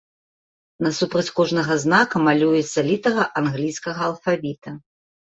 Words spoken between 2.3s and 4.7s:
малюецца літара англійскага алфавіта.